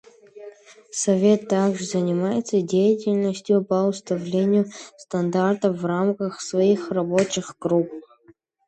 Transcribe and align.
Совет 0.91 1.47
также 1.47 1.85
занимается 1.85 2.59
деятельностью 2.63 3.63
по 3.63 3.83
установлению 3.83 4.65
стандартов 4.97 5.77
в 5.77 5.85
рамках 5.85 6.41
своих 6.41 6.89
рабочих 6.89 7.55
групп. 7.59 7.91